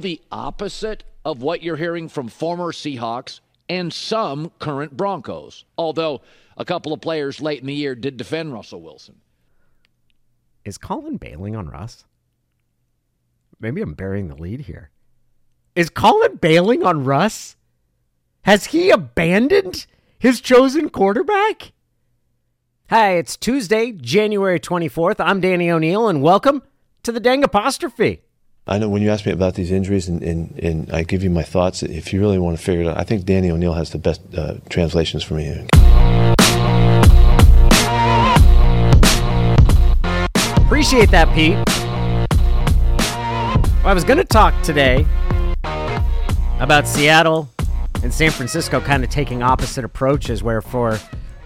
the 0.00 0.20
opposite 0.30 1.04
of 1.24 1.42
what 1.42 1.62
you're 1.62 1.76
hearing 1.76 2.08
from 2.08 2.28
former 2.28 2.72
Seahawks 2.72 3.40
and 3.68 3.92
some 3.92 4.50
current 4.58 4.96
Broncos, 4.96 5.64
although 5.78 6.22
a 6.56 6.64
couple 6.64 6.92
of 6.92 7.00
players 7.00 7.40
late 7.40 7.60
in 7.60 7.66
the 7.66 7.74
year 7.74 7.94
did 7.94 8.16
defend 8.16 8.52
Russell 8.52 8.82
Wilson. 8.82 9.16
Is 10.64 10.78
Colin 10.78 11.16
bailing 11.16 11.56
on 11.56 11.68
Russ? 11.68 12.04
Maybe 13.60 13.80
I'm 13.80 13.94
burying 13.94 14.28
the 14.28 14.34
lead 14.34 14.62
here. 14.62 14.90
Is 15.76 15.90
Colin 15.90 16.36
bailing 16.36 16.82
on 16.82 17.04
Russ? 17.04 17.56
Has 18.42 18.66
he 18.66 18.90
abandoned 18.90 19.86
his 20.18 20.40
chosen 20.40 20.90
quarterback? 20.90 21.72
Hi, 22.88 23.12
it's 23.12 23.36
Tuesday, 23.36 23.92
January 23.92 24.58
24th. 24.58 25.16
I'm 25.20 25.40
Danny 25.40 25.70
O'Neil, 25.70 26.08
and 26.08 26.22
welcome 26.22 26.62
to 27.04 27.12
the 27.12 27.20
Dang 27.20 27.44
Apostrophe. 27.44 28.22
I 28.66 28.78
know 28.78 28.90
when 28.90 29.00
you 29.00 29.10
ask 29.10 29.24
me 29.24 29.32
about 29.32 29.54
these 29.54 29.70
injuries 29.70 30.06
and, 30.06 30.22
and, 30.22 30.58
and 30.58 30.92
I 30.92 31.02
give 31.02 31.24
you 31.24 31.30
my 31.30 31.42
thoughts, 31.42 31.82
if 31.82 32.12
you 32.12 32.20
really 32.20 32.38
want 32.38 32.58
to 32.58 32.62
figure 32.62 32.82
it 32.82 32.88
out, 32.88 32.98
I 32.98 33.04
think 33.04 33.24
Danny 33.24 33.50
O'Neil 33.50 33.72
has 33.72 33.90
the 33.90 33.98
best 33.98 34.20
uh, 34.36 34.56
translations 34.68 35.24
for 35.24 35.34
me. 35.34 35.66
Appreciate 40.66 41.10
that, 41.10 41.28
Pete. 41.34 41.56
Well, 43.78 43.88
I 43.88 43.94
was 43.94 44.04
going 44.04 44.18
to 44.18 44.24
talk 44.24 44.60
today 44.62 45.06
about 46.60 46.86
Seattle 46.86 47.48
and 48.02 48.12
San 48.12 48.30
Francisco 48.30 48.78
kind 48.80 49.02
of 49.02 49.08
taking 49.08 49.42
opposite 49.42 49.86
approaches, 49.86 50.42
where 50.42 50.60
for 50.60 50.98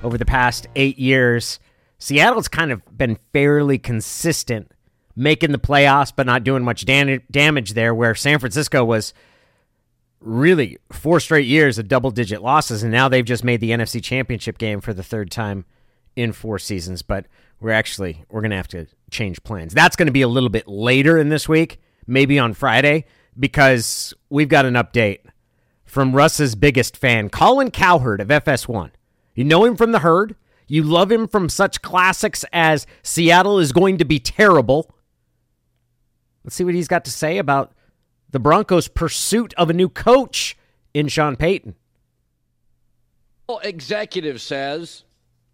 over 0.02 0.18
the 0.18 0.26
past 0.26 0.66
eight 0.74 0.98
years, 0.98 1.60
Seattle's 1.98 2.48
kind 2.48 2.72
of 2.72 2.82
been 2.98 3.18
fairly 3.32 3.78
consistent 3.78 4.72
making 5.16 5.52
the 5.52 5.58
playoffs, 5.58 6.12
but 6.14 6.26
not 6.26 6.44
doing 6.44 6.64
much 6.64 6.84
damage 6.84 7.74
there, 7.74 7.94
where 7.94 8.14
San 8.14 8.38
Francisco 8.38 8.84
was 8.84 9.14
really 10.20 10.78
four 10.90 11.20
straight 11.20 11.46
years 11.46 11.78
of 11.78 11.88
double 11.88 12.10
digit 12.10 12.42
losses, 12.42 12.82
and 12.82 12.92
now 12.92 13.08
they've 13.08 13.24
just 13.24 13.44
made 13.44 13.60
the 13.60 13.70
NFC 13.70 14.02
Championship 14.02 14.58
game 14.58 14.80
for 14.80 14.92
the 14.92 15.02
third 15.02 15.30
time 15.30 15.64
in 16.16 16.32
four 16.32 16.58
seasons. 16.58 17.02
But 17.02 17.26
we're 17.60 17.70
actually 17.70 18.24
we're 18.30 18.42
gonna 18.42 18.56
have 18.56 18.68
to 18.68 18.86
change 19.10 19.42
plans. 19.44 19.74
That's 19.74 19.96
gonna 19.96 20.10
be 20.12 20.22
a 20.22 20.28
little 20.28 20.48
bit 20.48 20.66
later 20.66 21.18
in 21.18 21.28
this 21.28 21.48
week, 21.48 21.80
maybe 22.06 22.38
on 22.38 22.54
Friday, 22.54 23.04
because 23.38 24.14
we've 24.30 24.48
got 24.48 24.66
an 24.66 24.74
update 24.74 25.20
from 25.84 26.16
Russ's 26.16 26.54
biggest 26.54 26.96
fan, 26.96 27.28
Colin 27.28 27.70
Cowherd 27.70 28.20
of 28.20 28.28
FS1. 28.28 28.90
You 29.34 29.44
know 29.44 29.64
him 29.64 29.76
from 29.76 29.92
the 29.92 30.00
herd. 30.00 30.34
You 30.66 30.82
love 30.82 31.12
him 31.12 31.28
from 31.28 31.48
such 31.48 31.82
classics 31.82 32.44
as 32.52 32.86
Seattle 33.02 33.58
is 33.58 33.72
going 33.72 33.98
to 33.98 34.04
be 34.04 34.18
terrible 34.18 34.93
Let's 36.44 36.56
see 36.56 36.64
what 36.64 36.74
he's 36.74 36.88
got 36.88 37.04
to 37.06 37.10
say 37.10 37.38
about 37.38 37.72
the 38.30 38.38
Broncos' 38.38 38.88
pursuit 38.88 39.54
of 39.56 39.70
a 39.70 39.72
new 39.72 39.88
coach 39.88 40.56
in 40.92 41.08
Sean 41.08 41.36
Payton. 41.36 41.74
Well, 43.48 43.60
Executive 43.62 44.40
says 44.40 45.04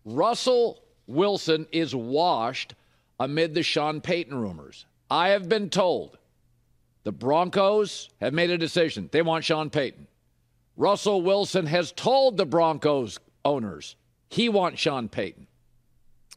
Russell 0.04 0.82
Wilson 1.06 1.66
is 1.72 1.94
washed 1.94 2.74
amid 3.18 3.54
the 3.54 3.62
Sean 3.62 4.00
Payton 4.00 4.36
rumors. 4.36 4.86
I 5.10 5.30
have 5.30 5.48
been 5.48 5.70
told 5.70 6.18
the 7.02 7.12
Broncos 7.12 8.10
have 8.20 8.32
made 8.32 8.50
a 8.50 8.58
decision. 8.58 9.08
They 9.12 9.22
want 9.22 9.44
Sean 9.44 9.70
Payton. 9.70 10.06
Russell 10.76 11.22
Wilson 11.22 11.66
has 11.66 11.92
told 11.92 12.36
the 12.36 12.46
Broncos 12.46 13.18
owners 13.44 13.96
he 14.28 14.48
wants 14.48 14.80
Sean 14.80 15.08
Payton. 15.08 15.46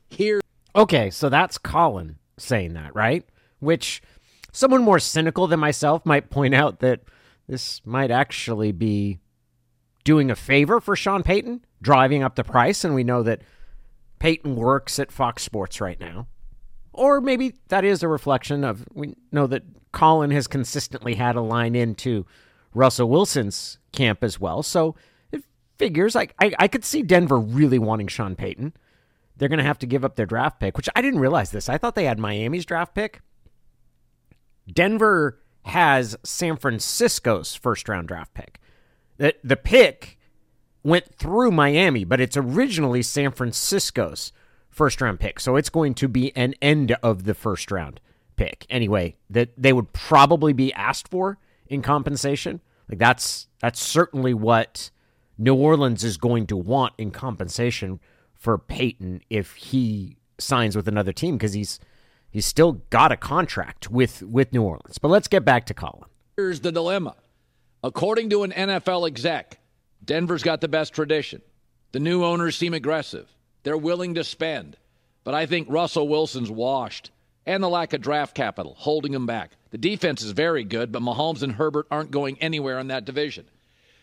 Here. 0.09 0.41
Okay, 0.75 1.09
so 1.09 1.29
that's 1.29 1.57
Colin 1.57 2.17
saying 2.37 2.73
that, 2.73 2.95
right? 2.95 3.23
Which 3.59 4.01
Someone 4.53 4.83
more 4.83 4.99
cynical 4.99 5.47
than 5.47 5.59
myself 5.59 6.05
might 6.05 6.29
point 6.29 6.53
out 6.53 6.79
that 6.79 7.01
this 7.47 7.81
might 7.85 8.11
actually 8.11 8.71
be 8.71 9.19
doing 10.03 10.29
a 10.29 10.35
favor 10.35 10.79
for 10.79 10.95
Sean 10.95 11.23
Payton, 11.23 11.65
driving 11.81 12.21
up 12.21 12.35
the 12.35 12.43
price. 12.43 12.85
And 12.85 12.93
we 12.93 13.03
know 13.03 13.23
that 13.23 13.41
Payton 14.19 14.55
works 14.55 14.99
at 14.99 15.11
Fox 15.11 15.41
Sports 15.41 15.81
right 15.81 15.99
now. 15.99 16.27
Or 16.93 17.19
maybe 17.19 17.55
that 17.69 17.83
is 17.83 18.03
a 18.03 18.07
reflection 18.07 18.63
of 18.63 18.85
we 18.93 19.15
know 19.31 19.47
that 19.47 19.63
Colin 19.91 20.29
has 20.29 20.45
consistently 20.45 21.15
had 21.15 21.35
a 21.35 21.41
line 21.41 21.75
into 21.75 22.27
Russell 22.75 23.09
Wilson's 23.09 23.79
camp 23.91 24.23
as 24.23 24.39
well. 24.39 24.61
So 24.61 24.95
it 25.31 25.43
figures 25.79 26.13
like 26.13 26.35
I, 26.39 26.53
I 26.59 26.67
could 26.67 26.85
see 26.85 27.01
Denver 27.01 27.39
really 27.39 27.79
wanting 27.79 28.07
Sean 28.07 28.35
Payton. 28.35 28.73
They're 29.35 29.49
going 29.49 29.57
to 29.57 29.65
have 29.65 29.79
to 29.79 29.87
give 29.87 30.05
up 30.05 30.15
their 30.15 30.27
draft 30.27 30.59
pick, 30.59 30.77
which 30.77 30.89
I 30.95 31.01
didn't 31.01 31.19
realize 31.21 31.49
this. 31.49 31.67
I 31.67 31.79
thought 31.79 31.95
they 31.95 32.05
had 32.05 32.19
Miami's 32.19 32.67
draft 32.67 32.93
pick. 32.93 33.21
Denver 34.71 35.39
has 35.63 36.15
San 36.23 36.57
Francisco's 36.57 37.55
first 37.55 37.87
round 37.87 38.07
draft 38.07 38.33
pick. 38.33 38.59
The, 39.17 39.35
the 39.43 39.55
pick 39.55 40.17
went 40.83 41.15
through 41.15 41.51
Miami, 41.51 42.03
but 42.03 42.19
it's 42.19 42.37
originally 42.37 43.01
San 43.01 43.31
Francisco's 43.31 44.31
first 44.69 45.01
round 45.01 45.19
pick. 45.19 45.39
So 45.39 45.55
it's 45.55 45.69
going 45.69 45.93
to 45.95 46.07
be 46.07 46.35
an 46.35 46.55
end 46.61 46.95
of 47.03 47.23
the 47.23 47.33
first 47.33 47.71
round 47.71 48.01
pick. 48.35 48.65
Anyway, 48.69 49.15
that 49.29 49.49
they 49.57 49.73
would 49.73 49.93
probably 49.93 50.53
be 50.53 50.73
asked 50.73 51.07
for 51.07 51.37
in 51.67 51.81
compensation. 51.81 52.61
Like 52.89 52.99
that's 52.99 53.47
that's 53.59 53.81
certainly 53.81 54.33
what 54.33 54.89
New 55.37 55.55
Orleans 55.55 56.03
is 56.03 56.17
going 56.17 56.47
to 56.47 56.57
want 56.57 56.93
in 56.97 57.11
compensation 57.11 57.99
for 58.33 58.57
Payton 58.57 59.21
if 59.29 59.53
he 59.53 60.17
signs 60.37 60.75
with 60.75 60.87
another 60.87 61.13
team 61.13 61.37
because 61.37 61.53
he's 61.53 61.79
He's 62.33 62.47
still 62.47 62.81
got 62.89 63.11
a 63.11 63.15
contract 63.15 63.91
with 63.91 64.23
with 64.23 64.51
New 64.53 64.63
Orleans. 64.63 64.97
But 64.97 65.09
let's 65.09 65.27
get 65.27 65.45
back 65.45 65.67
to 65.67 65.75
Colin. 65.75 66.09
Here's 66.35 66.61
the 66.61 66.71
dilemma. 66.71 67.15
According 67.83 68.31
to 68.31 68.41
an 68.41 68.51
NFL 68.51 69.07
exec, 69.07 69.59
Denver's 70.03 70.41
got 70.41 70.59
the 70.59 70.67
best 70.67 70.93
tradition. 70.93 71.43
The 71.91 71.99
new 71.99 72.23
owners 72.23 72.55
seem 72.55 72.73
aggressive. 72.73 73.29
They're 73.61 73.77
willing 73.77 74.15
to 74.15 74.23
spend. 74.23 74.77
But 75.23 75.35
I 75.35 75.45
think 75.45 75.67
Russell 75.69 76.07
Wilson's 76.07 76.49
washed 76.49 77.11
and 77.45 77.61
the 77.61 77.69
lack 77.69 77.93
of 77.93 78.01
draft 78.01 78.33
capital 78.33 78.73
holding 78.79 79.13
him 79.13 79.27
back. 79.27 79.51
The 79.69 79.77
defense 79.77 80.23
is 80.23 80.31
very 80.31 80.63
good, 80.63 80.91
but 80.91 81.03
Mahomes 81.03 81.43
and 81.43 81.53
Herbert 81.53 81.85
aren't 81.91 82.09
going 82.09 82.39
anywhere 82.39 82.79
in 82.79 82.87
that 82.87 83.05
division. 83.05 83.45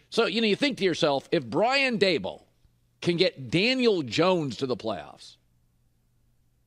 So, 0.08 0.26
you 0.26 0.41
know, 0.41 0.47
you 0.47 0.54
think 0.54 0.78
to 0.78 0.84
yourself, 0.84 1.28
if 1.32 1.44
Brian 1.44 1.98
Daboll 1.98 2.42
can 3.00 3.16
get 3.16 3.50
Daniel 3.50 4.02
Jones 4.02 4.56
to 4.58 4.66
the 4.66 4.76
playoffs, 4.76 5.36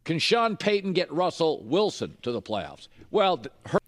can 0.03 0.19
Sean 0.19 0.57
Payton 0.57 0.93
get 0.93 1.11
Russell 1.11 1.63
Wilson 1.63 2.17
to 2.21 2.31
the 2.31 2.41
playoffs? 2.41 2.87
Well, 3.11 3.43
her- 3.67 3.79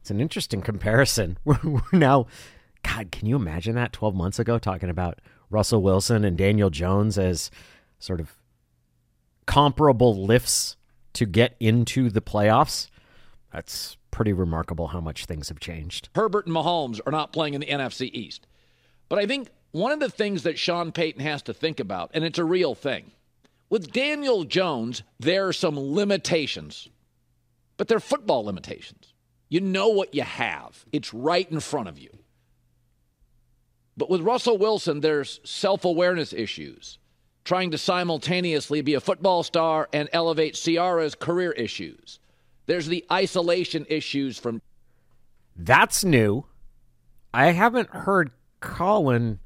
it's 0.00 0.10
an 0.10 0.20
interesting 0.20 0.60
comparison. 0.60 1.38
We're, 1.44 1.58
we're 1.64 1.80
now, 1.92 2.26
God, 2.82 3.10
can 3.10 3.26
you 3.26 3.36
imagine 3.36 3.74
that 3.76 3.92
12 3.92 4.14
months 4.14 4.38
ago 4.38 4.58
talking 4.58 4.90
about 4.90 5.20
Russell 5.50 5.82
Wilson 5.82 6.24
and 6.24 6.36
Daniel 6.36 6.70
Jones 6.70 7.16
as 7.16 7.50
sort 7.98 8.20
of 8.20 8.36
comparable 9.46 10.24
lifts 10.24 10.76
to 11.14 11.24
get 11.24 11.56
into 11.58 12.10
the 12.10 12.20
playoffs? 12.20 12.90
That's 13.52 13.96
pretty 14.10 14.32
remarkable 14.32 14.88
how 14.88 15.00
much 15.00 15.24
things 15.24 15.48
have 15.48 15.60
changed. 15.60 16.08
Herbert 16.14 16.46
and 16.46 16.54
Mahomes 16.54 17.00
are 17.06 17.10
not 17.12 17.32
playing 17.32 17.54
in 17.54 17.60
the 17.60 17.66
NFC 17.66 18.10
East. 18.12 18.46
But 19.08 19.18
I 19.18 19.26
think 19.26 19.48
one 19.72 19.92
of 19.92 20.00
the 20.00 20.10
things 20.10 20.42
that 20.42 20.58
Sean 20.58 20.92
Payton 20.92 21.20
has 21.20 21.42
to 21.42 21.54
think 21.54 21.80
about, 21.80 22.10
and 22.14 22.24
it's 22.24 22.38
a 22.38 22.44
real 22.44 22.74
thing, 22.74 23.10
with 23.74 23.90
Daniel 23.90 24.44
Jones, 24.44 25.02
there 25.18 25.48
are 25.48 25.52
some 25.52 25.76
limitations, 25.76 26.88
but 27.76 27.88
they're 27.88 27.98
football 27.98 28.44
limitations. 28.44 29.12
You 29.48 29.62
know 29.62 29.88
what 29.88 30.14
you 30.14 30.22
have, 30.22 30.86
it's 30.92 31.12
right 31.12 31.50
in 31.50 31.58
front 31.58 31.88
of 31.88 31.98
you. 31.98 32.10
But 33.96 34.08
with 34.08 34.20
Russell 34.20 34.58
Wilson, 34.58 35.00
there's 35.00 35.40
self 35.42 35.84
awareness 35.84 36.32
issues, 36.32 37.00
trying 37.42 37.72
to 37.72 37.78
simultaneously 37.78 38.80
be 38.80 38.94
a 38.94 39.00
football 39.00 39.42
star 39.42 39.88
and 39.92 40.08
elevate 40.12 40.54
Ciara's 40.54 41.16
career 41.16 41.50
issues. 41.50 42.20
There's 42.66 42.86
the 42.86 43.04
isolation 43.10 43.86
issues 43.88 44.38
from. 44.38 44.62
That's 45.56 46.04
new. 46.04 46.44
I 47.32 47.50
haven't 47.50 47.90
heard 47.90 48.30
Colin 48.60 49.40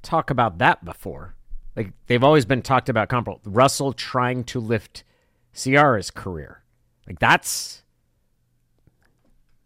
talk 0.00 0.30
about 0.30 0.56
that 0.56 0.86
before. 0.86 1.33
Like 1.76 1.92
they've 2.06 2.22
always 2.22 2.44
been 2.44 2.62
talked 2.62 2.88
about 2.88 3.08
comparable. 3.08 3.40
Russell 3.44 3.92
trying 3.92 4.44
to 4.44 4.60
lift 4.60 5.04
Ciara's 5.52 6.10
career. 6.10 6.62
Like 7.06 7.18
that's 7.18 7.82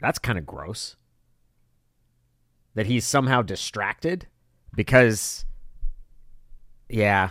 that's 0.01 0.19
kind 0.19 0.39
of 0.39 0.47
gross. 0.47 0.97
That 2.75 2.87
he's 2.87 3.05
somehow 3.05 3.43
distracted 3.43 4.27
because 4.75 5.45
yeah, 6.89 7.31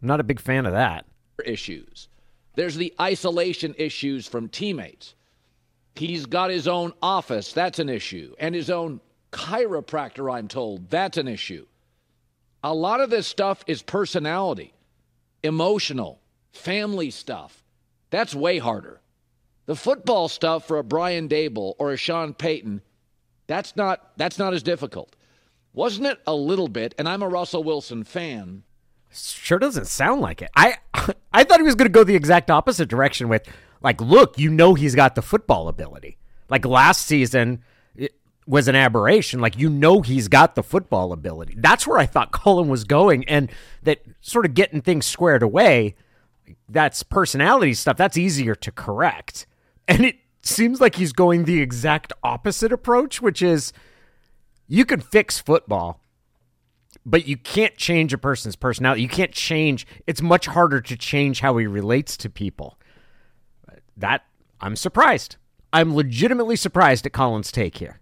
I'm 0.00 0.08
not 0.08 0.20
a 0.20 0.24
big 0.24 0.40
fan 0.40 0.66
of 0.66 0.72
that. 0.72 1.04
Issues. 1.44 2.08
There's 2.54 2.76
the 2.76 2.94
isolation 3.00 3.74
issues 3.76 4.28
from 4.28 4.48
teammates. 4.48 5.14
He's 5.96 6.26
got 6.26 6.50
his 6.50 6.66
own 6.66 6.92
office, 7.02 7.52
that's 7.52 7.78
an 7.78 7.88
issue, 7.88 8.34
and 8.38 8.54
his 8.54 8.70
own 8.70 9.00
chiropractor, 9.32 10.32
I'm 10.32 10.48
told, 10.48 10.90
that's 10.90 11.18
an 11.18 11.28
issue. 11.28 11.66
A 12.64 12.72
lot 12.72 13.00
of 13.00 13.10
this 13.10 13.26
stuff 13.26 13.62
is 13.66 13.82
personality, 13.82 14.72
emotional, 15.42 16.22
family 16.50 17.10
stuff. 17.10 17.62
That's 18.08 18.34
way 18.34 18.56
harder. 18.56 19.02
The 19.66 19.76
football 19.76 20.28
stuff 20.28 20.66
for 20.66 20.78
a 20.78 20.82
Brian 20.82 21.28
Daboll 21.28 21.74
or 21.78 21.92
a 21.92 21.98
Sean 21.98 22.32
Payton, 22.32 22.80
That's 23.46 23.76
not 23.76 24.16
that's 24.16 24.38
not 24.38 24.54
as 24.54 24.62
difficult. 24.62 25.14
Wasn't 25.74 26.06
it 26.06 26.20
a 26.26 26.34
little 26.34 26.68
bit? 26.68 26.94
And 26.96 27.06
I'm 27.06 27.22
a 27.22 27.28
Russell 27.28 27.62
Wilson 27.62 28.02
fan. 28.02 28.62
Sure 29.12 29.58
doesn't 29.58 29.86
sound 29.86 30.22
like 30.22 30.40
it. 30.40 30.50
I 30.56 30.78
I 31.34 31.44
thought 31.44 31.58
he 31.60 31.64
was 31.64 31.74
going 31.74 31.88
to 31.88 31.92
go 31.92 32.02
the 32.02 32.16
exact 32.16 32.50
opposite 32.50 32.88
direction 32.88 33.28
with 33.28 33.46
like, 33.82 34.00
look, 34.00 34.38
you 34.38 34.50
know 34.50 34.72
he's 34.72 34.94
got 34.94 35.16
the 35.16 35.22
football 35.22 35.68
ability. 35.68 36.16
Like 36.48 36.64
last 36.64 37.04
season 37.04 37.62
was 38.46 38.68
an 38.68 38.74
aberration. 38.74 39.40
Like 39.40 39.58
you 39.58 39.68
know 39.68 40.02
he's 40.02 40.28
got 40.28 40.54
the 40.54 40.62
football 40.62 41.12
ability. 41.12 41.54
That's 41.58 41.86
where 41.86 41.98
I 41.98 42.06
thought 42.06 42.32
Colin 42.32 42.68
was 42.68 42.84
going, 42.84 43.24
and 43.28 43.50
that 43.82 44.02
sort 44.20 44.46
of 44.46 44.54
getting 44.54 44.80
things 44.80 45.06
squared 45.06 45.42
away. 45.42 45.94
That's 46.68 47.02
personality 47.02 47.74
stuff. 47.74 47.96
That's 47.96 48.16
easier 48.16 48.54
to 48.54 48.70
correct, 48.70 49.46
and 49.88 50.04
it 50.04 50.16
seems 50.42 50.80
like 50.80 50.96
he's 50.96 51.12
going 51.12 51.44
the 51.44 51.60
exact 51.60 52.12
opposite 52.22 52.72
approach, 52.72 53.22
which 53.22 53.42
is 53.42 53.72
you 54.66 54.84
can 54.84 55.00
fix 55.00 55.38
football, 55.38 56.00
but 57.06 57.26
you 57.26 57.36
can't 57.36 57.76
change 57.76 58.12
a 58.12 58.18
person's 58.18 58.56
personality. 58.56 59.02
You 59.02 59.08
can't 59.08 59.32
change. 59.32 59.86
It's 60.06 60.22
much 60.22 60.46
harder 60.46 60.80
to 60.82 60.96
change 60.96 61.40
how 61.40 61.56
he 61.56 61.66
relates 61.66 62.16
to 62.18 62.30
people. 62.30 62.78
That 63.96 64.24
I'm 64.60 64.76
surprised. 64.76 65.36
I'm 65.72 65.94
legitimately 65.94 66.56
surprised 66.56 67.04
at 67.06 67.12
Colin's 67.12 67.50
take 67.50 67.78
here. 67.78 68.00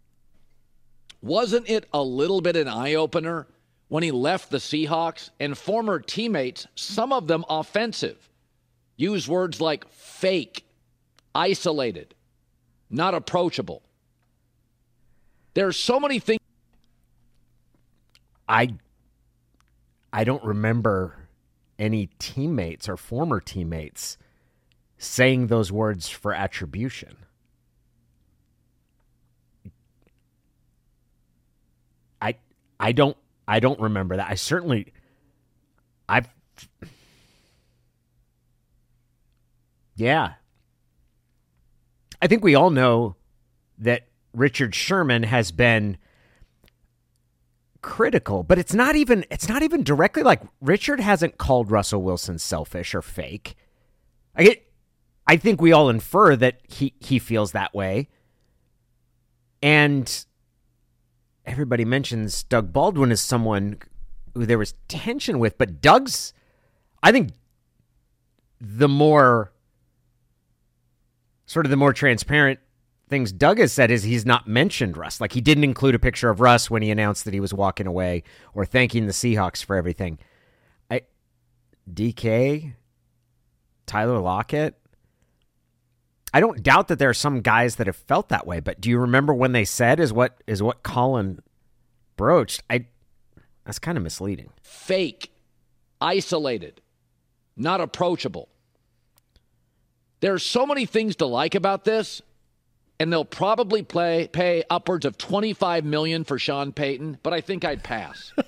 Wasn't 1.23 1.71
it 1.71 1.87
a 1.93 2.03
little 2.03 2.41
bit 2.41 2.57
an 2.57 2.67
eye 2.69 2.95
opener 2.95 3.47
when 3.89 4.03
he 4.03 4.11
left 4.11 4.51
the 4.51 4.59
Seahawks 4.59 5.31
and 5.39 5.57
former 5.57 6.01
teammates, 6.01 6.67
some 6.75 7.13
of 7.13 7.29
them 7.29 7.45
offensive, 7.49 8.29
use 8.97 9.29
words 9.29 9.61
like 9.61 9.89
fake, 9.91 10.67
isolated, 11.35 12.15
not 12.91 13.15
approachable? 13.15 13.83
There's 15.55 15.77
so 15.77 16.01
many 16.01 16.19
things. 16.19 16.41
I 18.49 18.75
I 20.13 20.25
don't 20.25 20.45
remember 20.45 21.29
any 21.79 22.11
teammates 22.19 22.89
or 22.89 22.97
former 22.97 23.41
teammates 23.41 24.19
saying 24.99 25.47
those 25.47 25.73
words 25.73 26.09
for 26.09 26.33
attribution. 26.35 27.17
I 32.83 32.91
don't 32.91 33.17
I 33.47 33.61
don't 33.61 33.79
remember 33.81 34.17
that. 34.17 34.29
I 34.29 34.35
certainly 34.35 34.93
I've 36.09 36.29
Yeah. 39.95 40.35
I 42.21 42.27
think 42.27 42.43
we 42.43 42.57
all 42.57 42.71
know 42.71 43.15
that 43.79 44.09
Richard 44.35 44.75
Sherman 44.75 45.23
has 45.23 45.53
been 45.53 45.97
critical, 47.83 48.43
but 48.43 48.59
it's 48.59 48.75
not 48.75 48.97
even 48.97 49.25
it's 49.31 49.49
not 49.49 49.63
even 49.63 49.85
directly 49.85 50.25
like 50.25 50.43
Richard 50.61 50.99
hasn't 50.99 51.39
called 51.39 51.71
Russell 51.71 52.03
Wilson 52.03 52.39
selfish 52.39 52.97
or 52.97 53.03
fake. 53.03 53.55
I 54.35 54.43
get 54.43 54.73
I 55.29 55.37
think 55.37 55.61
we 55.61 55.73
all 55.73 55.89
infer 55.89 56.35
that 56.35 56.61
he 56.69 56.95
he 56.99 57.21
feels 57.21 57.53
that 57.53 57.75
way. 57.75 58.09
And 59.63 60.27
everybody 61.47 61.85
mentions 61.85 62.43
Doug 62.45 62.73
Baldwin 62.73 63.11
as 63.11 63.21
someone 63.21 63.79
who 64.35 64.47
there 64.47 64.59
was 64.59 64.75
tension 64.89 65.39
with, 65.39 65.59
but 65.59 65.81
Doug's, 65.81 66.33
I 67.03 67.13
think, 67.13 67.31
the 68.61 68.89
more 68.89 69.53
sort 71.47 71.67
of 71.67 71.71
the 71.71 71.77
more 71.77 71.93
transparent 71.93 72.61
things 73.09 73.31
Doug 73.31 73.59
has 73.59 73.73
said 73.73 73.91
is 73.91 74.05
he's 74.05 74.25
not 74.25 74.49
mentioned 74.49 74.97
Russ. 74.97 75.21
Like 75.21 75.33
he 75.33 75.43
didn't 75.43 75.65
include 75.65 75.95
a 75.95 75.99
picture 75.99 76.31
of 76.31 76.41
Russ 76.41 76.71
when 76.71 76.81
he 76.81 76.91
announced 76.91 77.27
that 77.27 77.35
he 77.35 77.41
was 77.41 77.53
walking 77.53 77.87
away 77.87 78.23
or 78.55 78.65
thanking 78.65 79.07
the 79.07 79.13
Seahawks 79.13 79.63
for 79.63 79.77
everything. 79.77 80.19
I 80.91 81.03
DK, 81.93 82.73
Tyler 83.85 84.19
Lockett, 84.19 84.79
I 86.35 86.41
don't 86.41 86.63
doubt 86.63 86.89
that 86.89 86.99
there 86.99 87.11
are 87.11 87.15
some 87.15 87.41
guys 87.41 87.77
that 87.77 87.87
have 87.87 87.97
felt 87.97 88.29
that 88.31 88.47
way, 88.47 88.61
but 88.61 88.81
do 88.81 88.89
you 88.89 88.99
remember 88.99 89.35
when 89.35 89.53
they 89.53 89.65
said 89.65 90.01
is 90.01 90.13
what 90.13 90.43
is 90.47 90.63
what 90.63 90.83
Colin 90.83 91.41
broached? 92.17 92.63
I 92.71 92.87
that's 93.65 93.79
kind 93.79 93.99
of 93.99 94.05
misleading. 94.05 94.51
Fake, 94.63 95.33
isolated, 96.01 96.81
not 97.57 97.81
approachable. 97.81 98.49
There 100.21 100.33
are 100.33 100.39
so 100.39 100.65
many 100.65 100.87
things 100.87 101.17
to 101.17 101.27
like 101.27 101.55
about 101.55 101.85
this, 101.85 102.23
and 102.99 103.13
they'll 103.13 103.25
probably 103.25 103.83
play 103.83 104.29
pay 104.29 104.65
upwards 104.71 105.05
of 105.05 105.19
25 105.19 105.85
million 105.85 106.25
for 106.25 106.39
Sean 106.39 106.73
Payton, 106.73 107.19
but 107.23 107.35
I 107.35 107.43
think 107.43 107.65
I'd 107.65 107.85
pass. 107.85 108.33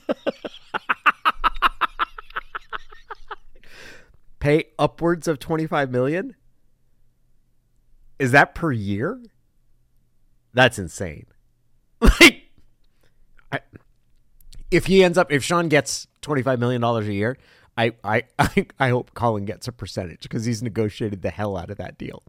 pay 4.39 4.65
upwards 4.79 5.29
of 5.29 5.39
25 5.39 5.91
million? 5.91 6.35
Is 8.19 8.33
that 8.33 8.55
per 8.55 8.73
year? 8.73 9.21
That's 10.53 10.79
insane. 10.79 11.27
Like, 12.01 12.43
I, 13.51 13.61
if 14.71 14.87
he 14.87 15.03
ends 15.03 15.17
up, 15.19 15.33
if 15.33 15.43
Sean 15.43 15.69
gets 15.69 16.07
twenty 16.21 16.43
five 16.43 16.59
million 16.59 16.81
dollars 16.81 17.09
a 17.09 17.15
year, 17.15 17.39
I, 17.77 17.93
I, 18.05 18.25
I, 18.39 18.67
I 18.79 18.89
hope 18.91 19.15
Colin 19.15 19.45
gets 19.45 19.69
a 19.69 19.73
percentage 19.73 20.23
because 20.23 20.45
he's 20.45 20.63
negotiated 20.63 21.23
the 21.23 21.31
hell 21.31 21.57
out 21.57 21.71
of 21.71 21.79
that 21.79 21.99
deal. 21.99 22.23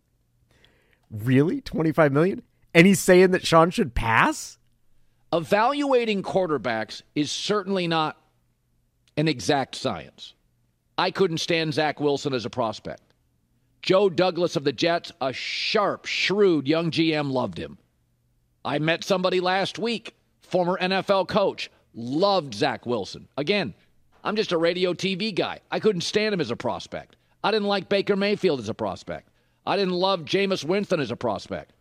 Really, 1.12 1.62
twenty 1.62 1.92
five 1.92 2.12
million, 2.12 2.42
and 2.74 2.88
he's 2.88 3.00
saying 3.00 3.32
that 3.32 3.46
Sean 3.46 3.70
should 3.70 3.94
pass. 3.94 4.58
Evaluating 5.34 6.24
quarterbacks 6.24 7.02
is 7.16 7.32
certainly 7.32 7.88
not 7.88 8.18
an 9.18 9.28
exact 9.28 9.76
science. 9.76 10.34
I 10.98 11.12
couldn't 11.12 11.40
stand 11.40 11.74
Zach 11.74 12.00
Wilson 12.00 12.34
as 12.34 12.46
a 12.46 12.50
prospect. 12.50 13.02
Joe 13.86 14.10
Douglas 14.10 14.56
of 14.56 14.64
the 14.64 14.74
Jets, 14.74 15.12
a 15.22 15.32
sharp, 15.32 16.08
shrewd 16.08 16.68
young 16.68 16.90
GM, 16.90 17.30
loved 17.32 17.60
him. 17.60 17.78
I 18.66 18.80
met 18.80 19.04
somebody 19.04 19.40
last 19.40 19.78
week, 19.78 20.16
former 20.42 20.76
NFL 20.82 21.28
coach, 21.28 21.70
loved 21.94 22.56
Zach 22.56 22.88
Wilson. 22.88 23.28
Again, 23.38 23.76
I'm 24.24 24.36
just 24.36 24.52
a 24.52 24.58
radio 24.58 24.96
TV 24.96 25.34
guy. 25.34 25.60
I 25.70 25.80
couldn't 25.80 26.02
stand 26.02 26.34
him 26.34 26.42
as 26.42 26.50
a 26.50 26.56
prospect. 26.56 27.16
I 27.44 27.52
didn't 27.52 27.68
like 27.68 27.88
Baker 27.88 28.16
Mayfield 28.16 28.60
as 28.60 28.70
a 28.70 28.74
prospect. 28.74 29.30
I 29.68 29.78
didn't 29.78 29.94
love 29.94 30.22
Jameis 30.22 30.66
Winston 30.66 31.00
as 31.00 31.12
a 31.12 31.16
prospect. 31.16 31.72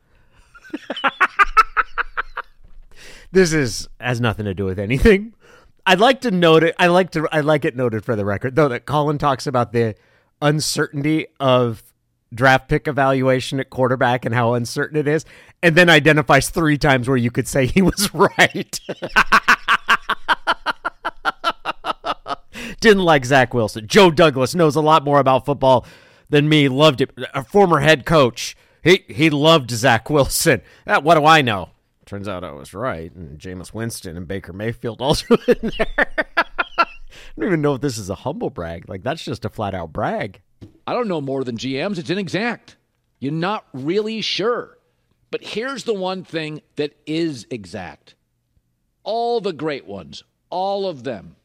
this 3.33 3.55
is 3.55 3.89
has 3.99 4.21
nothing 4.21 4.45
to 4.45 4.53
do 4.53 4.67
with 4.67 4.79
anything. 4.79 5.33
I'd 5.87 6.01
like 6.01 6.21
to 6.21 6.31
note 6.31 6.65
it. 6.65 6.75
I 6.79 6.89
like 6.89 7.13
to. 7.13 7.27
I 7.33 7.41
like 7.41 7.65
it 7.65 7.77
noted 7.77 8.05
for 8.05 8.15
the 8.15 8.27
record, 8.27 8.57
though, 8.57 8.69
that 8.69 8.85
Colin 8.85 9.17
talks 9.17 9.47
about 9.47 9.73
the 9.73 9.95
uncertainty 10.43 11.29
of 11.41 11.94
draft 12.35 12.69
pick 12.69 12.89
evaluation 12.89 13.61
at 13.61 13.71
quarterback 13.71 14.25
and 14.25 14.35
how 14.35 14.55
uncertain 14.55 14.97
it 14.97 15.09
is, 15.09 15.25
and 15.63 15.77
then 15.77 15.89
identifies 15.89 16.51
three 16.51 16.79
times 16.79 17.09
where 17.09 17.17
you 17.17 17.31
could 17.31 17.49
say 17.49 17.67
he 17.67 17.83
was 17.83 18.13
right. 18.15 18.81
Didn't 22.81 23.05
like 23.05 23.25
Zach 23.25 23.55
Wilson. 23.55 23.87
Joe 23.87 24.11
Douglas 24.11 24.55
knows 24.55 24.77
a 24.77 24.81
lot 24.81 25.05
more 25.05 25.19
about 25.19 25.47
football 25.47 25.87
than 26.29 26.49
me. 26.49 26.69
Loved 26.69 27.01
it. 27.01 27.11
A 27.33 27.43
former 27.43 27.81
head 27.81 28.05
coach. 28.05 28.57
He 28.83 29.05
he 29.09 29.31
loved 29.31 29.71
Zach 29.71 30.11
Wilson. 30.11 30.61
Uh, 30.87 31.01
what 31.01 31.15
do 31.15 31.25
I 31.25 31.41
know? 31.41 31.71
Turns 32.05 32.29
out 32.29 32.45
I 32.45 32.53
was 32.53 32.75
right. 32.75 33.11
And 33.15 33.39
Jameis 33.39 33.73
Winston 33.73 34.19
and 34.19 34.29
Baker 34.29 34.53
Mayfield 34.53 35.01
also 35.01 35.35
in 35.49 35.73
there. 35.79 36.27
I 36.37 36.85
don't 37.39 37.47
even 37.47 37.63
know 37.63 37.75
if 37.75 37.81
this 37.81 37.97
is 37.97 38.11
a 38.11 38.15
humble 38.15 38.51
brag. 38.51 38.87
Like 38.87 39.03
that's 39.03 39.25
just 39.25 39.47
a 39.47 39.49
flat 39.49 39.75
out 39.75 39.93
brag. 39.95 40.43
I 40.87 40.93
don't 40.93 41.09
know 41.09 41.21
more 41.21 41.45
than 41.45 41.57
GMs. 41.57 41.99
It's 41.99 42.11
inexact. 42.11 42.77
You're 43.19 43.33
not 43.33 43.65
really 43.73 44.21
sure. 44.21 44.79
But 45.31 45.43
here's 45.43 45.85
the 45.85 45.95
one 45.95 46.23
thing 46.23 46.63
that 46.77 46.93
is 47.07 47.47
exact 47.51 48.15
all 49.03 49.41
the 49.41 49.53
great 49.53 49.87
ones, 49.87 50.23
all 50.49 50.87
of 50.87 51.05
them, 51.05 51.37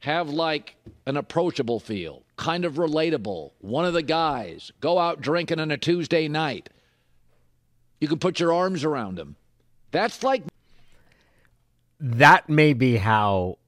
have 0.00 0.28
like 0.28 0.76
an 1.06 1.16
approachable 1.16 1.80
feel, 1.80 2.22
kind 2.36 2.64
of 2.64 2.74
relatable. 2.74 3.52
One 3.60 3.84
of 3.84 3.94
the 3.94 4.02
guys, 4.02 4.72
go 4.80 4.98
out 4.98 5.20
drinking 5.20 5.60
on 5.60 5.70
a 5.70 5.76
Tuesday 5.76 6.28
night. 6.28 6.68
You 8.00 8.08
can 8.08 8.18
put 8.18 8.40
your 8.40 8.52
arms 8.52 8.84
around 8.84 9.16
them. 9.16 9.36
That's 9.90 10.22
like. 10.22 10.42
That 11.98 12.48
may 12.48 12.72
be 12.72 12.96
how 12.96 13.58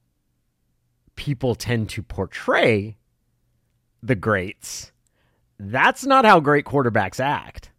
people 1.17 1.55
tend 1.55 1.89
to 1.91 2.03
portray 2.03 2.97
the 4.03 4.15
greats. 4.15 4.93
That's 5.59 6.05
not 6.05 6.25
how 6.25 6.41
great 6.41 6.65
quarterbacks 6.65 7.21
act. 7.21 7.71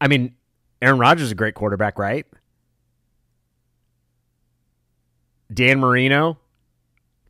I 0.00 0.08
mean, 0.08 0.34
Aaron 0.80 0.98
Rodgers 0.98 1.26
is 1.26 1.32
a 1.32 1.36
great 1.36 1.54
quarterback, 1.54 1.98
right? 1.98 2.26
Dan 5.52 5.80
Marino, 5.80 6.38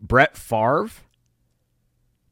Brett 0.00 0.36
Favre. 0.36 0.90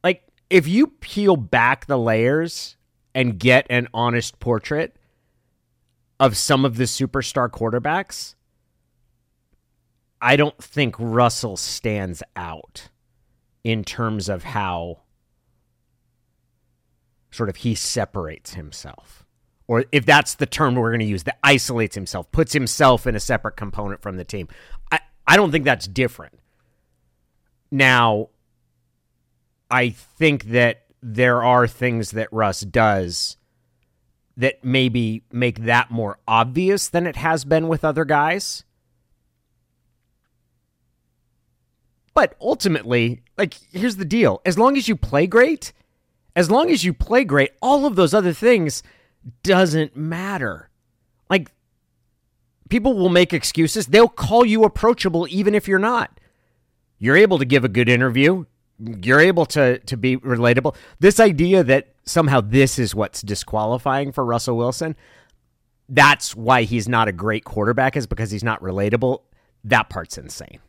Like, 0.02 0.22
if 0.48 0.66
you 0.66 0.86
peel 0.86 1.36
back 1.36 1.86
the 1.86 1.98
layers 1.98 2.76
and 3.14 3.38
get 3.38 3.66
an 3.70 3.88
honest 3.92 4.38
portrait, 4.38 4.96
of 6.20 6.36
some 6.36 6.66
of 6.66 6.76
the 6.76 6.84
superstar 6.84 7.48
quarterbacks, 7.48 8.34
I 10.20 10.36
don't 10.36 10.62
think 10.62 10.94
Russell 10.98 11.56
stands 11.56 12.22
out 12.36 12.89
in 13.64 13.84
terms 13.84 14.28
of 14.28 14.44
how 14.44 15.00
sort 17.30 17.48
of 17.48 17.56
he 17.56 17.74
separates 17.74 18.54
himself. 18.54 19.24
Or 19.66 19.84
if 19.92 20.04
that's 20.04 20.34
the 20.34 20.46
term 20.46 20.74
we're 20.74 20.90
going 20.90 21.00
to 21.00 21.06
use, 21.06 21.22
that 21.24 21.38
isolates 21.44 21.94
himself, 21.94 22.30
puts 22.32 22.52
himself 22.52 23.06
in 23.06 23.14
a 23.14 23.20
separate 23.20 23.56
component 23.56 24.02
from 24.02 24.16
the 24.16 24.24
team. 24.24 24.48
I, 24.90 24.98
I 25.26 25.36
don't 25.36 25.52
think 25.52 25.64
that's 25.64 25.86
different. 25.86 26.38
Now, 27.70 28.30
I 29.70 29.90
think 29.90 30.46
that 30.46 30.86
there 31.02 31.44
are 31.44 31.68
things 31.68 32.10
that 32.10 32.32
Russ 32.32 32.62
does 32.62 33.36
that 34.36 34.64
maybe 34.64 35.22
make 35.30 35.60
that 35.60 35.90
more 35.90 36.18
obvious 36.26 36.88
than 36.88 37.06
it 37.06 37.16
has 37.16 37.44
been 37.44 37.68
with 37.68 37.84
other 37.84 38.04
guys. 38.04 38.64
But 42.14 42.34
ultimately, 42.40 43.22
like, 43.38 43.54
here's 43.72 43.96
the 43.96 44.04
deal 44.04 44.40
as 44.44 44.58
long 44.58 44.76
as 44.76 44.88
you 44.88 44.96
play 44.96 45.26
great, 45.26 45.72
as 46.34 46.50
long 46.50 46.70
as 46.70 46.84
you 46.84 46.92
play 46.92 47.24
great, 47.24 47.52
all 47.60 47.86
of 47.86 47.96
those 47.96 48.14
other 48.14 48.32
things 48.32 48.82
doesn't 49.42 49.96
matter. 49.96 50.70
Like, 51.28 51.52
people 52.68 52.94
will 52.94 53.08
make 53.08 53.32
excuses. 53.32 53.86
They'll 53.86 54.08
call 54.08 54.44
you 54.44 54.64
approachable 54.64 55.26
even 55.30 55.54
if 55.54 55.68
you're 55.68 55.78
not. 55.78 56.18
You're 56.98 57.16
able 57.16 57.38
to 57.38 57.44
give 57.44 57.64
a 57.64 57.68
good 57.68 57.88
interview. 57.88 58.44
You're 58.78 59.20
able 59.20 59.46
to 59.46 59.78
to 59.78 59.96
be 59.96 60.16
relatable. 60.16 60.74
This 61.00 61.20
idea 61.20 61.62
that 61.64 61.94
somehow 62.04 62.40
this 62.40 62.78
is 62.78 62.94
what's 62.94 63.20
disqualifying 63.20 64.12
for 64.12 64.24
Russell 64.24 64.56
Wilson, 64.56 64.96
that's 65.88 66.34
why 66.34 66.62
he's 66.62 66.88
not 66.88 67.08
a 67.08 67.12
great 67.12 67.44
quarterback 67.44 67.96
is 67.96 68.06
because 68.06 68.30
he's 68.30 68.44
not 68.44 68.62
relatable. 68.62 69.20
That 69.64 69.90
part's 69.90 70.16
insane. 70.16 70.60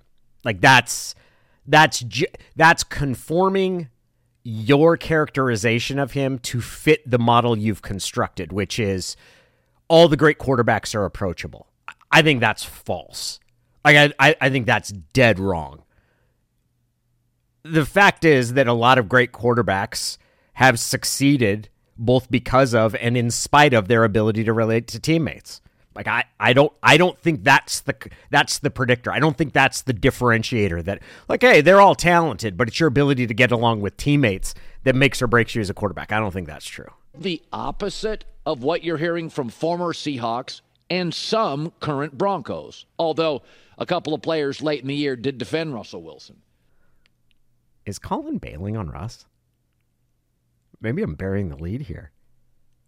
Like 0.44 0.60
that's 0.60 1.16
that's 1.66 2.04
that's 2.56 2.84
conforming 2.84 3.90
your 4.44 4.98
characterization 4.98 6.00
of 6.00 6.14
him 6.14 6.40
to 6.40 6.62
fit 6.62 7.10
the 7.10 7.20
model 7.20 7.58
you've 7.58 7.82
constructed, 7.82 8.52
which 8.52 8.80
is 8.80 9.16
all 9.88 10.08
the 10.08 10.18
great 10.18 10.40
quarterbacks 10.40 10.96
are 10.96 11.06
approachable. 11.06 11.68
I 12.12 12.22
think 12.22 12.40
that's 12.40 12.64
false. 12.64 13.40
Like 13.86 14.14
I, 14.20 14.36
I 14.42 14.50
think 14.50 14.66
that's 14.66 14.92
dead 14.92 15.40
wrong 15.40 15.84
the 17.64 17.86
fact 17.86 18.26
is 18.26 18.54
that 18.54 18.68
a 18.68 18.74
lot 18.74 18.98
of 18.98 19.10
great 19.10 19.32
quarterbacks 19.32 20.18
have 20.54 20.80
succeeded 20.80 21.70
both 21.98 22.32
because 22.32 22.74
of 22.74 22.96
and 22.96 23.16
in 23.16 23.30
spite 23.30 23.74
of 23.74 23.88
their 23.88 24.04
ability 24.04 24.44
to 24.44 24.54
relate 24.54 24.88
to 24.88 25.00
teammates. 25.00 25.62
Like 25.94 26.08
I, 26.08 26.24
I 26.40 26.54
don't 26.54 26.72
I 26.82 26.98
don't 26.98 27.20
think 27.20 27.44
that's 27.44 27.82
the 27.82 27.96
that's 28.30 28.60
the 28.60 28.70
predictor. 28.70 29.12
I 29.12 29.20
don't 29.20 29.38
think 29.38 29.54
that's 29.54 29.82
the 29.82 29.94
differentiator 29.94 30.84
that 30.86 31.02
like 31.28 31.42
hey, 31.42 31.62
they're 31.62 31.82
all 31.82 31.96
talented, 31.96 32.56
but 32.56 32.68
it's 32.68 32.80
your 32.80 32.88
ability 32.88 33.28
to 33.28 33.34
get 33.34 33.52
along 33.52 33.82
with 33.82 33.98
teammates 33.98 34.54
that 34.84 34.96
makes 34.96 35.22
or 35.22 35.28
breaks 35.28 35.54
you 35.54 35.62
as 35.62 35.70
a 35.70 35.74
quarterback. 35.74 36.12
I 36.12 36.20
don't 36.20 36.32
think 36.32 36.48
that's 36.48 36.66
true. 36.66 36.88
The 37.14 37.42
opposite 37.52 38.24
of 38.46 38.64
what 38.64 38.84
you're 38.84 38.98
hearing 38.98 39.30
from 39.30 39.50
former 39.50 39.94
Seahawks 39.94 40.62
and 40.90 41.14
some 41.14 41.74
current 41.80 42.18
Broncos. 42.18 42.86
Although 42.98 43.42
a 43.78 43.86
couple 43.86 44.14
of 44.14 44.22
players 44.22 44.62
late 44.62 44.82
in 44.82 44.88
the 44.88 44.96
year 44.96 45.16
did 45.16 45.38
defend 45.38 45.74
Russell 45.74 46.04
Wilson. 46.04 46.38
Is 47.86 48.00
Colin 48.00 48.38
bailing 48.38 48.78
on 48.78 48.90
Russ? 48.90 49.26
Maybe 50.80 51.02
I'm 51.02 51.16
burying 51.16 51.50
the 51.50 51.56
lead 51.56 51.82
here. 51.82 52.12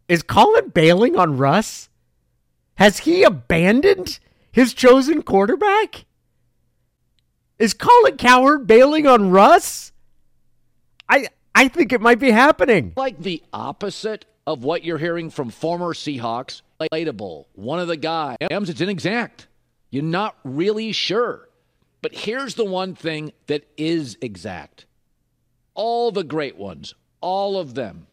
Is 0.07 0.23
Colin 0.23 0.69
bailing 0.69 1.15
on 1.17 1.37
Russ? 1.37 1.89
Has 2.75 2.99
he 2.99 3.23
abandoned 3.23 4.19
his 4.51 4.73
chosen 4.73 5.21
quarterback? 5.21 6.05
Is 7.59 7.73
Colin 7.73 8.17
Cowherd 8.17 8.67
bailing 8.67 9.07
on 9.07 9.29
Russ? 9.29 9.91
I 11.07 11.27
I 11.55 11.67
think 11.67 11.93
it 11.93 12.01
might 12.01 12.19
be 12.19 12.31
happening. 12.31 12.93
Like 12.95 13.19
the 13.19 13.43
opposite 13.53 14.25
of 14.45 14.63
what 14.63 14.83
you're 14.83 14.97
hearing 14.97 15.29
from 15.29 15.49
former 15.49 15.93
Seahawks, 15.93 16.61
relatable. 16.81 17.45
One 17.53 17.79
of 17.79 17.87
the 17.87 17.97
guys, 17.97 18.37
it's 18.41 18.81
inexact. 18.81 19.47
You're 19.89 20.03
not 20.03 20.35
really 20.43 20.91
sure. 20.91 21.47
But 22.01 22.13
here's 22.13 22.55
the 22.55 22.65
one 22.65 22.95
thing 22.95 23.31
that 23.47 23.63
is 23.77 24.17
exact 24.21 24.85
all 25.75 26.11
the 26.11 26.23
great 26.23 26.57
ones, 26.57 26.93
all 27.21 27.57
of 27.57 27.73
them, 27.75 28.07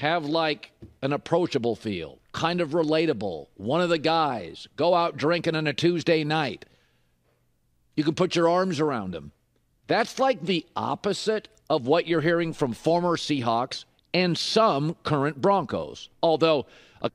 have 0.00 0.24
like 0.24 0.72
an 1.02 1.12
approachable 1.12 1.76
feel, 1.76 2.18
kind 2.32 2.60
of 2.60 2.70
relatable. 2.70 3.48
One 3.56 3.82
of 3.82 3.90
the 3.90 3.98
guys, 3.98 4.66
go 4.76 4.94
out 4.94 5.16
drinking 5.16 5.54
on 5.54 5.66
a 5.66 5.74
Tuesday 5.74 6.24
night. 6.24 6.64
You 7.96 8.04
can 8.04 8.14
put 8.14 8.34
your 8.34 8.48
arms 8.48 8.80
around 8.80 9.14
him. 9.14 9.32
That's 9.86 10.18
like 10.18 10.40
the 10.42 10.64
opposite 10.74 11.48
of 11.68 11.86
what 11.86 12.06
you're 12.06 12.22
hearing 12.22 12.54
from 12.54 12.72
former 12.72 13.16
Seahawks 13.16 13.84
and 14.14 14.38
some 14.38 14.96
current 15.02 15.40
Broncos. 15.40 16.08
Although, 16.22 16.64
a- 17.02 17.10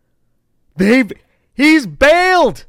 they've 0.75 1.12
he's 1.56 1.88
bailed. 1.88 2.65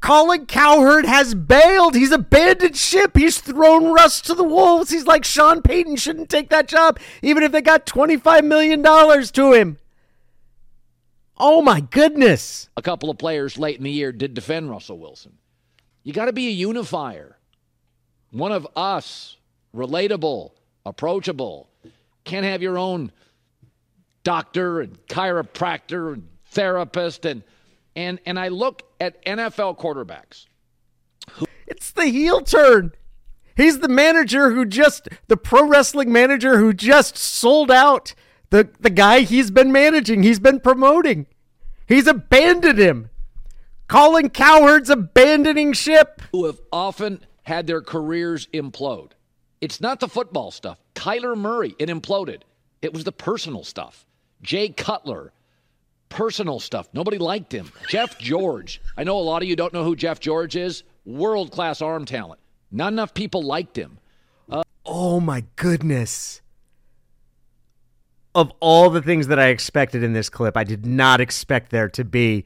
Colin 0.00 0.46
Cowherd 0.46 1.04
has 1.04 1.34
bailed. 1.34 1.94
He's 1.94 2.10
abandoned 2.10 2.76
ship. 2.76 3.16
He's 3.16 3.38
thrown 3.38 3.92
Russ 3.92 4.20
to 4.22 4.34
the 4.34 4.44
wolves. 4.44 4.90
He's 4.90 5.06
like 5.06 5.24
Sean 5.24 5.60
Payton 5.60 5.96
shouldn't 5.96 6.30
take 6.30 6.48
that 6.48 6.68
job, 6.68 6.98
even 7.22 7.42
if 7.42 7.52
they 7.52 7.60
got 7.60 7.86
$25 7.86 8.44
million 8.44 8.82
to 8.82 9.52
him. 9.52 9.78
Oh 11.36 11.62
my 11.62 11.80
goodness. 11.80 12.68
A 12.76 12.82
couple 12.82 13.10
of 13.10 13.18
players 13.18 13.58
late 13.58 13.76
in 13.76 13.84
the 13.84 13.90
year 13.90 14.12
did 14.12 14.34
defend 14.34 14.70
Russell 14.70 14.98
Wilson. 14.98 15.32
You 16.02 16.12
got 16.12 16.26
to 16.26 16.32
be 16.32 16.48
a 16.48 16.52
unifier. 16.52 17.36
One 18.30 18.52
of 18.52 18.66
us, 18.76 19.36
relatable, 19.74 20.52
approachable. 20.86 21.68
Can't 22.24 22.46
have 22.46 22.62
your 22.62 22.78
own 22.78 23.12
doctor 24.22 24.80
and 24.80 24.98
chiropractor 25.08 26.14
and 26.14 26.28
therapist 26.46 27.24
and 27.24 27.42
and 27.96 28.20
and 28.26 28.38
I 28.38 28.48
look 28.48 28.82
at 29.00 29.24
NFL 29.24 29.78
quarterbacks. 29.78 30.46
It's 31.66 31.92
the 31.92 32.06
heel 32.06 32.40
turn. 32.40 32.92
He's 33.56 33.80
the 33.80 33.88
manager 33.88 34.50
who 34.50 34.64
just 34.64 35.08
the 35.28 35.36
pro 35.36 35.66
wrestling 35.66 36.12
manager 36.12 36.58
who 36.58 36.72
just 36.72 37.16
sold 37.16 37.70
out 37.70 38.14
the 38.50 38.68
the 38.80 38.90
guy 38.90 39.20
he's 39.20 39.50
been 39.50 39.72
managing, 39.72 40.22
he's 40.22 40.40
been 40.40 40.60
promoting. 40.60 41.26
He's 41.86 42.06
abandoned 42.06 42.78
him. 42.78 43.10
Colin 43.88 44.30
Cowherd's 44.30 44.90
abandoning 44.90 45.72
ship. 45.72 46.22
Who 46.30 46.46
have 46.46 46.60
often 46.70 47.24
had 47.42 47.66
their 47.66 47.82
careers 47.82 48.46
implode. 48.54 49.12
It's 49.60 49.80
not 49.80 49.98
the 49.98 50.08
football 50.08 50.52
stuff. 50.52 50.78
Kyler 50.94 51.36
Murray, 51.36 51.74
it 51.78 51.88
imploded. 51.88 52.42
It 52.80 52.92
was 52.92 53.04
the 53.04 53.12
personal 53.12 53.64
stuff. 53.64 54.06
Jay 54.42 54.68
Cutler, 54.68 55.32
personal 56.10 56.60
stuff. 56.60 56.88
Nobody 56.92 57.16
liked 57.16 57.52
him. 57.52 57.72
Jeff 57.88 58.18
George. 58.18 58.82
I 58.98 59.04
know 59.04 59.18
a 59.18 59.22
lot 59.22 59.42
of 59.42 59.48
you 59.48 59.56
don't 59.56 59.72
know 59.72 59.84
who 59.84 59.96
Jeff 59.96 60.20
George 60.20 60.56
is. 60.56 60.82
World 61.06 61.50
class 61.50 61.80
arm 61.80 62.04
talent. 62.04 62.40
Not 62.70 62.92
enough 62.92 63.14
people 63.14 63.42
liked 63.42 63.78
him. 63.78 63.98
Uh, 64.50 64.62
oh 64.84 65.20
my 65.20 65.44
goodness. 65.56 66.42
Of 68.34 68.52
all 68.60 68.90
the 68.90 69.02
things 69.02 69.28
that 69.28 69.38
I 69.38 69.46
expected 69.46 70.02
in 70.02 70.12
this 70.12 70.28
clip, 70.28 70.56
I 70.56 70.64
did 70.64 70.84
not 70.84 71.20
expect 71.20 71.70
there 71.70 71.88
to 71.88 72.04
be. 72.04 72.44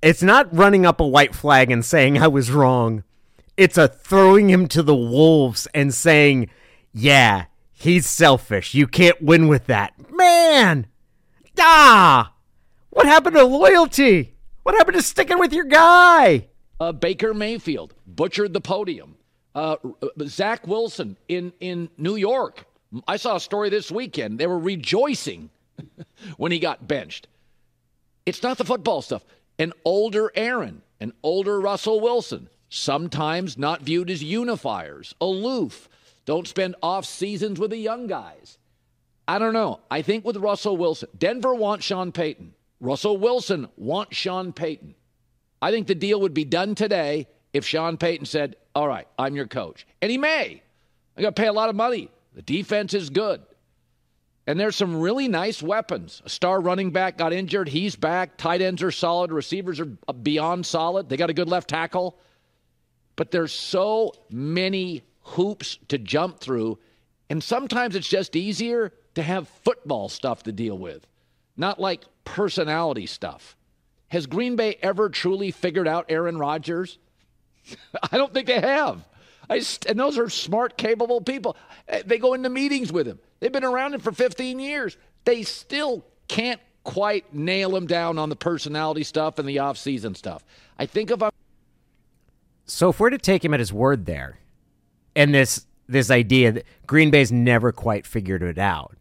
It's 0.00 0.22
not 0.22 0.54
running 0.54 0.86
up 0.86 1.00
a 1.00 1.06
white 1.06 1.34
flag 1.34 1.70
and 1.70 1.84
saying 1.84 2.18
I 2.18 2.28
was 2.28 2.50
wrong. 2.50 3.02
It's 3.56 3.78
a 3.78 3.88
throwing 3.88 4.50
him 4.50 4.68
to 4.68 4.82
the 4.82 4.94
wolves 4.94 5.66
and 5.74 5.92
saying, 5.94 6.50
yeah, 6.92 7.46
he's 7.72 8.06
selfish. 8.06 8.74
You 8.74 8.86
can't 8.86 9.20
win 9.22 9.48
with 9.48 9.66
that. 9.66 9.94
Man! 10.10 10.86
Ah! 11.58 12.33
What 12.94 13.06
happened 13.06 13.34
to 13.34 13.44
loyalty? 13.44 14.34
What 14.62 14.76
happened 14.76 14.96
to 14.96 15.02
sticking 15.02 15.40
with 15.40 15.52
your 15.52 15.64
guy? 15.64 16.46
Uh, 16.78 16.92
Baker 16.92 17.34
Mayfield 17.34 17.92
butchered 18.06 18.52
the 18.52 18.60
podium. 18.60 19.16
Uh, 19.52 19.76
Zach 20.22 20.66
Wilson 20.66 21.16
in, 21.26 21.52
in 21.58 21.90
New 21.98 22.14
York. 22.14 22.66
I 23.08 23.16
saw 23.16 23.34
a 23.34 23.40
story 23.40 23.68
this 23.68 23.90
weekend. 23.90 24.38
They 24.38 24.46
were 24.46 24.58
rejoicing 24.58 25.50
when 26.36 26.52
he 26.52 26.60
got 26.60 26.86
benched. 26.86 27.26
It's 28.26 28.44
not 28.44 28.58
the 28.58 28.64
football 28.64 29.02
stuff. 29.02 29.24
An 29.58 29.72
older 29.84 30.30
Aaron, 30.36 30.82
an 31.00 31.12
older 31.24 31.60
Russell 31.60 31.98
Wilson, 32.00 32.48
sometimes 32.68 33.58
not 33.58 33.82
viewed 33.82 34.08
as 34.08 34.22
unifiers, 34.22 35.14
aloof, 35.20 35.88
don't 36.26 36.46
spend 36.46 36.76
off 36.80 37.04
seasons 37.04 37.58
with 37.58 37.70
the 37.70 37.76
young 37.76 38.06
guys. 38.06 38.56
I 39.26 39.40
don't 39.40 39.52
know. 39.52 39.80
I 39.90 40.02
think 40.02 40.24
with 40.24 40.36
Russell 40.36 40.76
Wilson, 40.76 41.08
Denver 41.18 41.54
wants 41.54 41.86
Sean 41.86 42.12
Payton. 42.12 42.53
Russell 42.80 43.16
Wilson 43.16 43.68
wants 43.76 44.16
Sean 44.16 44.52
Payton. 44.52 44.94
I 45.62 45.70
think 45.70 45.86
the 45.86 45.94
deal 45.94 46.20
would 46.20 46.34
be 46.34 46.44
done 46.44 46.74
today 46.74 47.28
if 47.52 47.64
Sean 47.64 47.96
Payton 47.96 48.26
said, 48.26 48.56
All 48.74 48.86
right, 48.86 49.08
I'm 49.18 49.36
your 49.36 49.46
coach. 49.46 49.86
And 50.02 50.10
he 50.10 50.18
may. 50.18 50.62
I 51.16 51.22
got 51.22 51.36
to 51.36 51.40
pay 51.40 51.48
a 51.48 51.52
lot 51.52 51.70
of 51.70 51.76
money. 51.76 52.10
The 52.34 52.42
defense 52.42 52.92
is 52.94 53.10
good. 53.10 53.40
And 54.46 54.60
there's 54.60 54.76
some 54.76 55.00
really 55.00 55.28
nice 55.28 55.62
weapons. 55.62 56.20
A 56.24 56.28
star 56.28 56.60
running 56.60 56.90
back 56.90 57.16
got 57.16 57.32
injured. 57.32 57.68
He's 57.68 57.96
back. 57.96 58.36
Tight 58.36 58.60
ends 58.60 58.82
are 58.82 58.90
solid. 58.90 59.32
Receivers 59.32 59.80
are 59.80 59.86
beyond 60.12 60.66
solid. 60.66 61.08
They 61.08 61.16
got 61.16 61.30
a 61.30 61.34
good 61.34 61.48
left 61.48 61.70
tackle. 61.70 62.18
But 63.16 63.30
there's 63.30 63.52
so 63.52 64.12
many 64.30 65.02
hoops 65.22 65.78
to 65.88 65.96
jump 65.96 66.40
through. 66.40 66.78
And 67.30 67.42
sometimes 67.42 67.96
it's 67.96 68.08
just 68.08 68.36
easier 68.36 68.92
to 69.14 69.22
have 69.22 69.48
football 69.48 70.08
stuff 70.08 70.42
to 70.42 70.52
deal 70.52 70.76
with, 70.76 71.06
not 71.56 71.80
like 71.80 72.04
personality 72.24 73.06
stuff. 73.06 73.56
Has 74.08 74.26
Green 74.26 74.56
Bay 74.56 74.78
ever 74.82 75.08
truly 75.08 75.50
figured 75.50 75.88
out 75.88 76.06
Aaron 76.08 76.38
Rodgers? 76.38 76.98
I 78.12 78.16
don't 78.16 78.32
think 78.32 78.46
they 78.46 78.60
have. 78.60 79.04
I, 79.48 79.62
and 79.88 79.98
those 79.98 80.18
are 80.18 80.28
smart, 80.30 80.76
capable 80.78 81.20
people. 81.20 81.56
Eh, 81.88 82.02
they 82.06 82.18
go 82.18 82.34
into 82.34 82.48
meetings 82.48 82.92
with 82.92 83.06
him. 83.06 83.18
They've 83.40 83.52
been 83.52 83.64
around 83.64 83.94
him 83.94 84.00
for 84.00 84.12
15 84.12 84.58
years. 84.58 84.96
They 85.24 85.42
still 85.42 86.04
can't 86.28 86.60
quite 86.82 87.34
nail 87.34 87.74
him 87.74 87.86
down 87.86 88.18
on 88.18 88.28
the 88.28 88.36
personality 88.36 89.02
stuff 89.02 89.38
and 89.38 89.48
the 89.48 89.56
offseason 89.56 90.16
stuff. 90.16 90.44
I 90.78 90.86
think 90.86 91.10
if 91.10 91.22
I'm. 91.22 91.30
So 92.66 92.90
if 92.90 93.00
we're 93.00 93.10
to 93.10 93.18
take 93.18 93.44
him 93.44 93.52
at 93.52 93.60
his 93.60 93.72
word 93.72 94.06
there, 94.06 94.38
and 95.16 95.34
this 95.34 95.66
this 95.86 96.10
idea 96.10 96.52
that 96.52 96.64
Green 96.86 97.10
Bay's 97.10 97.30
never 97.30 97.72
quite 97.72 98.06
figured 98.06 98.42
it 98.42 98.58
out, 98.58 98.96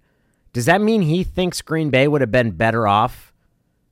does 0.54 0.66
that 0.66 0.82
mean 0.82 1.02
he 1.02 1.24
thinks 1.24 1.62
Green 1.62 1.90
Bay 1.90 2.08
would 2.08 2.22
have 2.22 2.32
been 2.32 2.52
better 2.52 2.88
off 2.88 3.34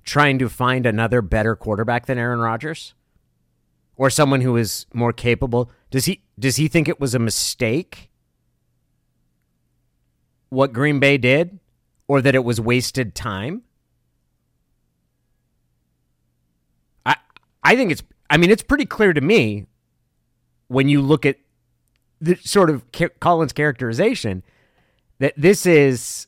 trying 0.03 0.37
to 0.39 0.47
find 0.47 0.85
another 0.85 1.21
better 1.21 1.55
quarterback 1.55 2.05
than 2.05 2.17
Aaron 2.17 2.39
Rodgers? 2.39 2.93
Or 3.97 4.09
someone 4.09 4.41
who 4.41 4.57
is 4.57 4.85
more 4.93 5.11
capable? 5.11 5.71
Does 5.89 6.05
he 6.05 6.21
does 6.39 6.55
he 6.55 6.67
think 6.67 6.87
it 6.87 6.99
was 6.99 7.13
a 7.13 7.19
mistake 7.19 8.09
what 10.49 10.73
Green 10.73 10.99
Bay 10.99 11.17
did 11.17 11.59
or 12.07 12.21
that 12.21 12.33
it 12.33 12.43
was 12.43 12.61
wasted 12.61 13.13
time? 13.13 13.63
I 17.05 17.15
I 17.63 17.75
think 17.75 17.91
it's 17.91 18.03
I 18.29 18.37
mean 18.37 18.49
it's 18.49 18.63
pretty 18.63 18.85
clear 18.85 19.13
to 19.13 19.21
me 19.21 19.65
when 20.67 20.87
you 20.87 21.01
look 21.01 21.25
at 21.25 21.37
the 22.21 22.35
sort 22.37 22.69
of 22.69 22.85
Colin's 23.19 23.53
characterization 23.53 24.43
that 25.19 25.33
this 25.37 25.65
is 25.65 26.27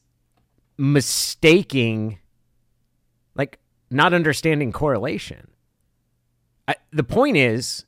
mistaking 0.78 2.20
like 3.36 3.60
not 3.90 4.14
understanding 4.14 4.72
correlation. 4.72 5.50
I, 6.68 6.76
the 6.92 7.04
point 7.04 7.38
is 7.38 7.86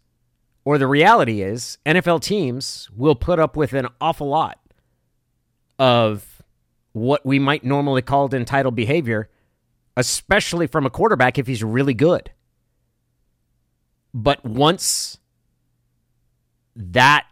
or 0.65 0.77
the 0.80 0.88
reality 0.88 1.42
is 1.42 1.77
NFL 1.86 2.22
teams 2.22 2.89
will 2.96 3.15
put 3.15 3.39
up 3.39 3.56
with 3.56 3.74
an 3.74 3.88
awful 4.01 4.27
lot 4.27 4.60
of 5.77 6.42
what 6.92 7.25
we 7.25 7.38
might 7.38 7.63
normally 7.63 8.01
call 8.01 8.34
entitled 8.34 8.75
behavior, 8.75 9.30
especially 9.96 10.65
from 10.65 10.86
a 10.86 10.89
quarterback 10.89 11.38
if 11.38 11.46
he's 11.46 11.63
really 11.63 11.94
good. 11.94 12.32
But 14.13 14.44
once 14.44 15.20
that 16.75 17.27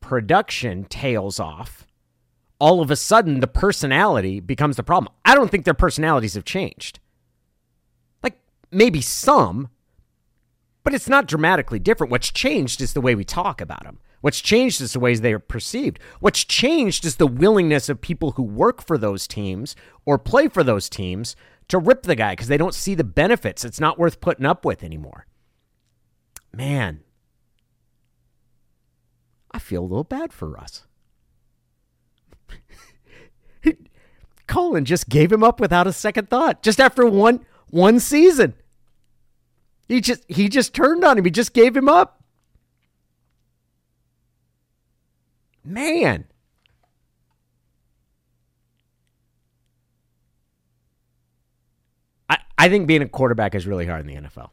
production 0.00 0.84
tails 0.84 1.40
off, 1.40 1.86
all 2.60 2.80
of 2.80 2.90
a 2.90 2.96
sudden 2.96 3.40
the 3.40 3.46
personality 3.46 4.38
becomes 4.38 4.76
the 4.76 4.82
problem. 4.82 5.12
I 5.24 5.34
don't 5.34 5.50
think 5.50 5.64
their 5.64 5.74
personalities 5.74 6.34
have 6.34 6.44
changed. 6.44 7.00
Like 8.22 8.38
maybe 8.70 9.00
some, 9.00 9.70
but 10.84 10.94
it's 10.94 11.08
not 11.08 11.26
dramatically 11.26 11.78
different. 11.78 12.10
What's 12.10 12.30
changed 12.30 12.80
is 12.80 12.92
the 12.92 13.00
way 13.00 13.14
we 13.14 13.24
talk 13.24 13.60
about 13.60 13.84
them. 13.84 13.98
What's 14.20 14.40
changed 14.40 14.82
is 14.82 14.92
the 14.92 15.00
ways 15.00 15.22
they 15.22 15.32
are 15.32 15.38
perceived. 15.38 15.98
What's 16.20 16.44
changed 16.44 17.06
is 17.06 17.16
the 17.16 17.26
willingness 17.26 17.88
of 17.88 18.02
people 18.02 18.32
who 18.32 18.42
work 18.42 18.84
for 18.86 18.98
those 18.98 19.26
teams 19.26 19.74
or 20.04 20.18
play 20.18 20.46
for 20.48 20.62
those 20.62 20.90
teams 20.90 21.34
to 21.68 21.78
rip 21.78 22.02
the 22.02 22.14
guy 22.14 22.32
because 22.32 22.48
they 22.48 22.58
don't 22.58 22.74
see 22.74 22.94
the 22.94 23.04
benefits. 23.04 23.64
It's 23.64 23.80
not 23.80 23.98
worth 23.98 24.20
putting 24.20 24.44
up 24.44 24.64
with 24.64 24.84
anymore. 24.84 25.26
Man, 26.52 27.00
I 29.52 29.58
feel 29.58 29.82
a 29.82 29.86
little 29.86 30.04
bad 30.04 30.32
for 30.32 30.50
Russ. 30.50 30.84
Colin 34.46 34.84
just 34.84 35.08
gave 35.08 35.30
him 35.32 35.44
up 35.44 35.60
without 35.60 35.86
a 35.86 35.92
second 35.92 36.28
thought, 36.28 36.62
just 36.62 36.80
after 36.80 37.06
one 37.06 37.44
one 37.68 38.00
season. 38.00 38.54
He 39.88 40.00
just 40.00 40.24
he 40.28 40.48
just 40.48 40.74
turned 40.74 41.04
on 41.04 41.18
him. 41.18 41.24
He 41.24 41.30
just 41.30 41.52
gave 41.52 41.76
him 41.76 41.88
up. 41.88 42.22
Man. 45.64 46.24
I, 52.28 52.38
I 52.56 52.68
think 52.68 52.86
being 52.86 53.02
a 53.02 53.08
quarterback 53.08 53.54
is 53.54 53.66
really 53.66 53.86
hard 53.86 54.00
in 54.00 54.06
the 54.06 54.28
NFL. 54.28 54.50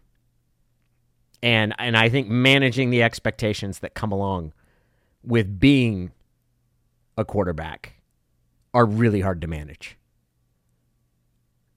And 1.43 1.75
and 1.77 1.95
I 1.95 2.09
think 2.09 2.27
managing 2.27 2.89
the 2.89 3.03
expectations 3.03 3.79
that 3.79 3.93
come 3.93 4.11
along 4.11 4.53
with 5.23 5.59
being 5.59 6.11
a 7.17 7.25
quarterback 7.25 7.93
are 8.73 8.85
really 8.85 9.21
hard 9.21 9.41
to 9.41 9.47
manage. 9.47 9.97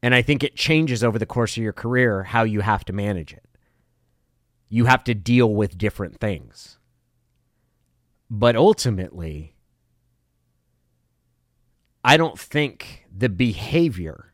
And 0.02 0.14
I 0.14 0.22
think 0.22 0.42
it 0.42 0.56
changes 0.56 1.02
over 1.02 1.18
the 1.18 1.26
course 1.26 1.56
of 1.56 1.62
your 1.62 1.72
career 1.72 2.24
how 2.24 2.42
you 2.42 2.60
have 2.60 2.84
to 2.86 2.92
manage 2.92 3.32
it 3.32 3.44
you 4.70 4.86
have 4.86 5.04
to 5.04 5.14
deal 5.14 5.52
with 5.52 5.76
different 5.76 6.18
things. 6.18 6.78
But 8.30 8.54
ultimately, 8.54 9.56
I 12.04 12.16
don't 12.16 12.38
think 12.38 13.04
the 13.14 13.28
behavior 13.28 14.32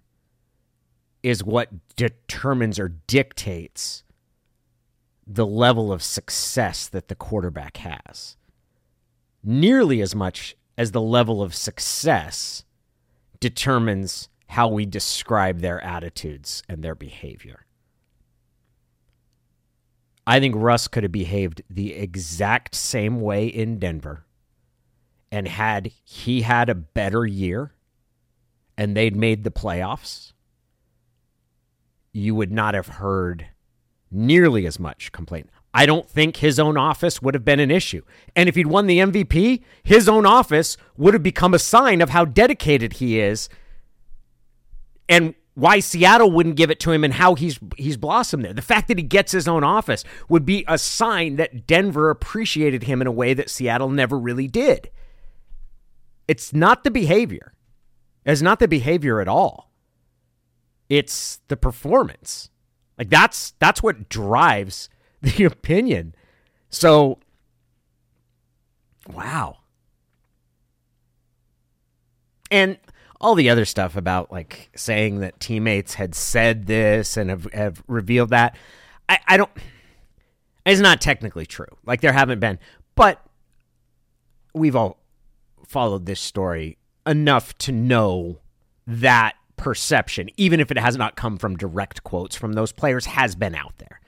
is 1.23 1.42
what 1.42 1.97
determines 1.97 2.79
or 2.79 2.90
dictates 3.07 4.05
the 5.27 5.47
level 5.47 5.90
of 5.90 6.03
success 6.03 6.87
that 6.87 7.09
the 7.09 7.16
quarterback 7.16 7.79
has. 7.79 8.37
Nearly 9.42 10.03
as 10.03 10.14
much 10.14 10.55
as 10.77 10.93
the 10.93 11.01
level 11.01 11.43
of 11.43 11.55
success 11.55 12.65
determines 13.41 14.29
how 14.49 14.69
we 14.69 14.87
describe 14.87 15.61
their 15.61 15.83
attitudes 15.83 16.62
and 16.69 16.83
their 16.83 16.95
behavior. 16.95 17.67
I 20.27 20.41
think 20.41 20.55
Russ 20.57 20.89
could 20.89 21.05
have 21.05 21.12
behaved 21.12 21.62
the 21.71 21.95
exact 21.95 22.75
same 22.75 23.21
way 23.21 23.47
in 23.47 23.79
Denver. 23.79 24.25
And 25.31 25.47
had 25.47 25.93
he 26.05 26.43
had 26.43 26.69
a 26.69 26.75
better 26.75 27.27
year 27.27 27.73
and 28.77 28.97
they'd 28.97 29.17
made 29.17 29.45
the 29.45 29.51
playoffs, 29.51 30.33
you 32.12 32.35
would 32.35 32.53
not 32.53 32.75
have 32.75 32.89
heard 32.89 33.49
nearly 34.11 34.67
as 34.67 34.79
much 34.79 35.12
complaint. 35.12 35.51
I 35.77 35.85
don't 35.85 36.09
think 36.09 36.39
his 36.39 36.59
own 36.59 36.79
office 36.79 37.21
would 37.21 37.35
have 37.35 37.45
been 37.45 37.61
an 37.61 37.71
issue. 37.71 38.01
And 38.35 38.49
if 38.49 38.55
he'd 38.55 38.67
won 38.67 38.87
the 38.87 38.99
MVP, 38.99 39.62
his 39.83 40.09
own 40.09 40.25
office 40.25 40.79
would 40.97 41.12
have 41.12 41.23
become 41.23 41.53
a 41.53 41.59
sign 41.59 42.01
of 42.01 42.09
how 42.09 42.25
dedicated 42.25 42.95
he 42.95 43.21
is 43.21 43.51
and 45.07 45.35
why 45.53 45.81
Seattle 45.81 46.31
wouldn't 46.31 46.57
give 46.57 46.71
it 46.71 46.81
to 46.81 46.93
him 46.93 47.05
and 47.05 47.12
how 47.12 47.35
he's 47.35 47.61
he's 47.77 47.99
blossomed 47.99 48.43
there. 48.47 48.55
The 48.55 48.62
fact 48.62 48.89
that 48.89 48.97
he 48.97 49.05
gets 49.05 49.33
his 49.33 49.47
own 49.47 49.65
office 49.65 50.03
would 50.31 50.47
be 50.47 50.65
a 50.67 50.79
sign 50.79 51.37
that 51.37 51.67
Denver 51.67 52.09
appreciated 52.09 52.85
him 52.85 53.03
in 53.03 53.07
a 53.07 53.12
way 53.12 53.35
that 53.35 53.51
Seattle 53.51 53.91
never 53.91 54.19
really 54.19 54.49
did. 54.49 54.91
It's 56.27 56.55
not 56.55 56.85
the 56.85 56.91
behavior. 56.91 57.53
It's 58.25 58.41
not 58.41 58.61
the 58.61 58.69
behavior 58.69 59.21
at 59.21 59.29
all. 59.29 59.71
It's 60.89 61.43
the 61.49 61.57
performance. 61.59 62.49
Like 62.97 63.11
that's 63.11 63.53
that's 63.59 63.83
what 63.83 64.09
drives 64.09 64.89
the 65.22 65.44
opinion. 65.44 66.14
So 66.70 67.18
wow. 69.12 69.59
And 72.50 72.79
all 73.20 73.35
the 73.35 73.50
other 73.50 73.64
stuff 73.64 73.96
about 73.96 74.31
like 74.31 74.70
saying 74.76 75.20
that 75.20 75.40
teammates 75.40 75.94
had 75.94 76.14
said 76.14 76.66
this 76.66 77.16
and 77.16 77.31
have, 77.31 77.44
have 77.52 77.83
revealed 77.87 78.31
that. 78.31 78.57
I, 79.09 79.18
I 79.26 79.37
don't, 79.37 79.50
it's 80.64 80.81
not 80.81 81.00
technically 81.00 81.46
true. 81.46 81.66
Like 81.85 82.00
there 82.00 82.12
haven't 82.12 82.40
been, 82.40 82.59
but 82.94 83.24
we've 84.55 84.76
all 84.76 84.98
followed 85.66 86.07
this 86.07 86.20
story 86.20 86.79
enough 87.07 87.57
to 87.59 87.72
know 87.72 88.40
that 88.87 89.35
perception, 89.57 90.29
even 90.37 90.61
if 90.61 90.70
it 90.70 90.79
has 90.79 90.96
not 90.96 91.16
come 91.16 91.38
from 91.38 91.57
direct 91.57 92.05
quotes 92.05 92.37
from 92.37 92.52
those 92.52 92.72
players, 92.72 93.07
has 93.07 93.35
been 93.35 93.55
out 93.55 93.74
there. 93.79 94.00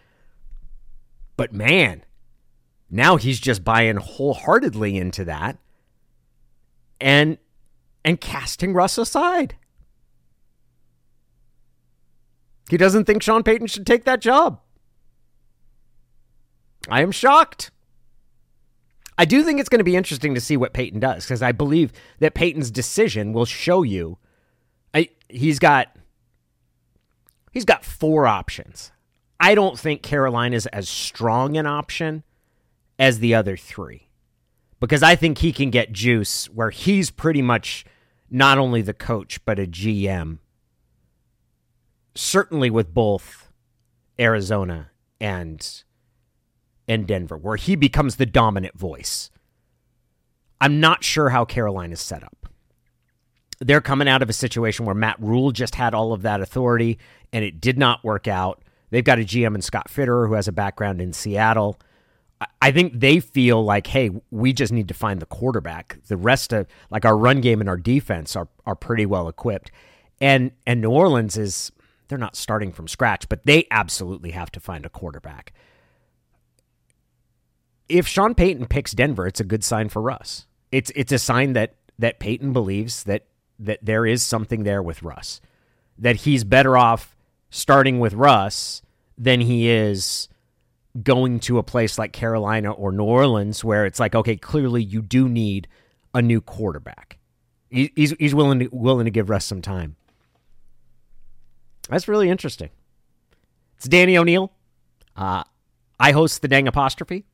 But 1.39 1.53
man, 1.53 2.05
now 2.91 3.17
he's 3.17 3.39
just 3.39 3.65
buying 3.65 3.97
wholeheartedly 3.97 4.99
into 4.99 5.25
that. 5.25 5.57
And 7.01 7.39
and 8.05 8.21
casting 8.21 8.75
Russ 8.75 8.99
aside. 8.99 9.55
He 12.69 12.77
doesn't 12.77 13.05
think 13.05 13.23
Sean 13.23 13.43
Payton 13.45 13.69
should 13.69 13.87
take 13.87 14.05
that 14.05 14.21
job. 14.21 14.61
I 16.89 17.03
am 17.03 17.13
shocked. 17.13 17.71
I 19.17 19.25
do 19.25 19.43
think 19.43 19.61
it's 19.61 19.69
going 19.69 19.79
to 19.79 19.85
be 19.85 19.97
interesting 19.97 20.35
to 20.35 20.41
see 20.41 20.57
what 20.57 20.73
Payton 20.73 21.01
does 21.01 21.25
because 21.25 21.43
I 21.43 21.53
believe 21.53 21.93
that 22.19 22.35
Payton's 22.35 22.71
decision 22.71 23.33
will 23.33 23.45
show 23.45 23.83
you. 23.83 24.19
I, 24.93 25.11
he's 25.29 25.61
got 25.61 25.95
he's 27.53 27.65
got 27.65 27.85
four 27.85 28.27
options. 28.27 28.91
I 29.41 29.55
don't 29.55 29.79
think 29.79 30.03
Carolina's 30.03 30.67
as 30.67 30.89
strong 30.89 31.57
an 31.57 31.67
option 31.67 32.25
as 32.99 33.21
the 33.21 33.35
other 33.35 33.57
three 33.57 34.09
because 34.81 35.03
I 35.03 35.17
think 35.17 35.39
he 35.39 35.53
can 35.53 35.71
get 35.71 35.93
juice 35.93 36.47
where 36.47 36.71
he's 36.71 37.11
pretty 37.11 37.43
much 37.43 37.85
not 38.31 38.59
only 38.59 38.83
the 38.83 38.95
coach 38.95 39.45
but 39.45 39.59
a 39.59 39.67
GM. 39.67 40.39
Certainly 42.15 42.71
with 42.71 42.93
both 42.93 43.53
Arizona 44.19 44.91
and 45.21 45.85
and 46.89 47.07
Denver, 47.07 47.37
where 47.37 47.57
he 47.57 47.77
becomes 47.77 48.17
the 48.17 48.27
dominant 48.27 48.77
voice. 48.77 49.31
I'm 50.61 50.81
not 50.81 51.05
sure 51.05 51.29
how 51.29 51.45
Carolina's 51.45 52.01
set 52.01 52.25
up. 52.25 52.49
They're 53.61 53.83
coming 53.83 54.09
out 54.09 54.23
of 54.23 54.31
a 54.31 54.33
situation 54.33 54.87
where 54.87 54.95
Matt 54.95 55.21
Rhule 55.21 55.53
just 55.53 55.75
had 55.75 55.95
all 55.95 56.13
of 56.13 56.23
that 56.23 56.41
authority 56.41 56.99
and 57.33 57.45
it 57.45 57.61
did 57.61 57.79
not 57.79 58.03
work 58.03 58.27
out. 58.27 58.63
They've 58.91 59.05
got 59.05 59.19
a 59.19 59.23
GM 59.23 59.55
in 59.55 59.63
Scott 59.63 59.89
Fitterer 59.89 60.29
who 60.29 60.35
has 60.35 60.49
a 60.49 60.53
background 60.53 61.01
in 61.01 61.13
Seattle. 61.13 61.79
I 62.63 62.71
think 62.71 63.01
they 63.01 63.19
feel 63.19 63.65
like, 63.65 63.89
hey, 63.89 64.11
we 64.31 64.53
just 64.53 64.73
need 64.73 64.89
to 64.89 64.95
find 64.95 65.21
the 65.21 65.27
quarterback. 65.27 65.99
The 66.07 66.17
rest 66.17 66.53
of 66.53 66.67
like 66.91 67.05
our 67.05 67.17
run 67.17 67.41
game 67.41 67.61
and 67.61 67.69
our 67.69 67.77
defense 67.77 68.37
are 68.37 68.49
are 68.65 68.77
pretty 68.77 69.07
well 69.07 69.29
equipped. 69.29 69.71
And 70.21 70.53
and 70.67 70.81
New 70.81 70.91
Orleans 70.91 71.37
is 71.37 71.73
they're 72.07 72.19
not 72.19 72.37
starting 72.37 72.73
from 72.73 72.89
scratch, 72.89 73.29
but 73.29 73.45
they 73.45 73.67
absolutely 73.71 74.31
have 74.31 74.51
to 74.53 74.61
find 74.61 74.87
a 74.87 74.89
quarterback 74.89 75.53
if 77.89 78.07
Sean 78.07 78.35
Payton 78.35 78.67
picks 78.67 78.93
Denver, 78.93 79.27
it's 79.27 79.41
a 79.41 79.45
good 79.45 79.65
sign 79.65 79.89
for 79.89 80.03
Russ. 80.03 80.47
It's 80.71 80.93
it's 80.95 81.13
a 81.13 81.19
sign 81.19 81.55
that 81.55 81.75
that 81.99 82.21
Payton 82.21 82.53
believes 82.53 83.05
that 83.05 83.25
that 83.59 83.81
there 83.83 84.07
is 84.07 84.23
something 84.23 84.65
there 84.65 84.83
with 84.83 85.03
Russ. 85.03 85.41
That 85.99 86.17
he's 86.17 86.45
better 86.45 86.77
off 86.77 87.17
starting 87.51 87.99
with 87.99 88.15
Russ 88.15 88.83
than 89.17 89.41
he 89.41 89.69
is 89.69 90.29
going 91.03 91.41
to 91.41 91.59
a 91.59 91.63
place 91.63 91.99
like 91.99 92.13
Carolina 92.13 92.73
or 92.73 92.93
New 92.93 93.05
Orleans 93.05 93.65
where 93.65 93.87
it's 93.87 94.01
like, 94.01 94.15
okay, 94.15 94.37
clearly 94.37 94.83
you 94.83 95.03
do 95.03 95.29
need 95.29 95.69
a 96.15 96.23
new 96.23 96.41
quarterback. 96.41 97.19
He's 97.71 98.15
he's 98.19 98.35
willing 98.35 98.61
to 98.61 98.69
willing 98.73 99.05
to 99.05 99.11
give 99.11 99.29
Russ 99.29 99.45
some 99.45 99.61
time. 99.61 99.97
That's 101.91 102.09
really 102.09 102.31
interesting. 102.31 102.71
It's 103.77 103.87
Danny 103.87 104.17
O'Neil. 104.17 104.53
Uh, 105.15 105.45
I 106.01 106.13
host 106.13 106.43
the 106.43 106.49
Dang 106.49 106.67
Apostrophe. 106.67 107.25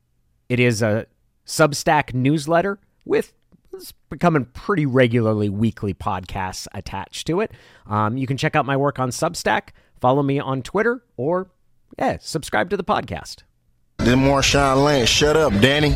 It 0.49 0.59
is 0.59 0.83
a 0.83 1.07
Substack 1.47 2.15
newsletter 2.15 2.79
with 3.05 3.33
it's 3.73 3.93
becoming 4.09 4.45
pretty 4.47 4.87
regularly 4.87 5.49
weekly 5.49 5.95
podcasts 5.95 6.67
attached 6.73 7.27
to 7.27 7.41
it. 7.41 7.53
Um, 7.87 8.17
you 8.17 8.27
can 8.27 8.37
check 8.37 8.55
out 8.55 8.67
my 8.67 8.77
work 8.77 8.99
on 8.99 9.11
Substack, 9.11 9.71
follow 10.05 10.23
me 10.23 10.39
on 10.39 10.61
Twitter, 10.61 11.03
or 11.17 11.49
yeah, 11.99 12.19
subscribe 12.21 12.69
to 12.69 12.77
the 12.77 12.85
podcast. 12.85 13.45
Then 13.97 14.19
Marshawn 14.19 14.85
Lynch, 14.85 15.09
shut 15.09 15.35
up, 15.35 15.51
Danny. 15.63 15.93